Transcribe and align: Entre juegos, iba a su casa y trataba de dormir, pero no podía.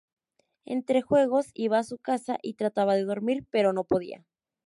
Entre 0.65 1.03
juegos, 1.03 1.51
iba 1.53 1.77
a 1.77 1.83
su 1.83 1.99
casa 1.99 2.39
y 2.41 2.55
trataba 2.55 2.95
de 2.95 3.03
dormir, 3.05 3.45
pero 3.51 3.71
no 3.71 3.83
podía. 3.83 4.25